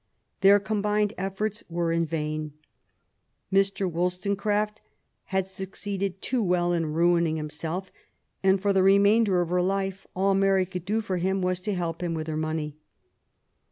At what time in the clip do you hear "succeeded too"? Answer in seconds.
5.45-6.41